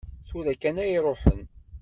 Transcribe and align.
Tura 0.27 0.53
kan 0.61 0.75
ay 0.83 0.97
ruḥen. 1.05 1.41